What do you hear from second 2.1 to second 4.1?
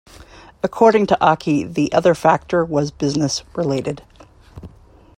factor was business-related.